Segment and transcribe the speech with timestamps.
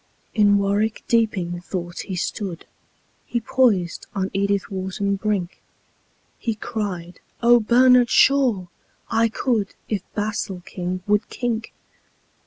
[0.33, 2.65] In warwick deeping thought he stood
[3.27, 5.61] He poised on edithwharton brink;
[6.39, 8.67] He cried, "Ohbernardshaw!
[9.11, 11.71] I could If basilking would kink."